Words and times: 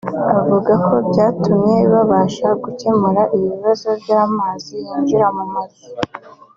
avuga 0.39 0.73
ko 0.85 0.95
byatumye 1.09 1.77
babasha 1.91 2.47
gukemura 2.63 3.21
ikibazo 3.37 3.89
cy’amazi 4.03 4.73
yinjiraga 4.85 5.41
mu 5.51 5.59
nzu 5.67 5.87